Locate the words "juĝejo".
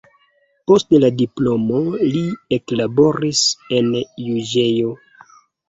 4.01-4.99